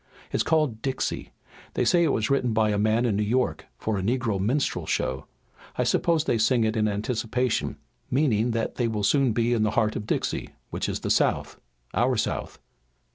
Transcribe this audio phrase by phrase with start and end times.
[0.31, 1.31] "It's called Dixie.
[1.75, 4.87] They say it was written by a man in New York for a negro minstrel
[4.87, 5.27] show.
[5.77, 7.77] I suppose they sing it in anticipation,
[8.09, 11.61] meaning that they will soon be in the heart of Dixie, which is the South,
[11.93, 12.57] our South."